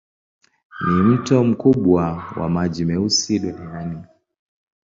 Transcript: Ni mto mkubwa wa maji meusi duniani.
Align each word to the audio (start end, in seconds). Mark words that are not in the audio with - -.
Ni 0.87 1.01
mto 1.01 1.43
mkubwa 1.43 2.23
wa 2.37 2.49
maji 2.49 2.85
meusi 2.85 3.39
duniani. 3.39 4.01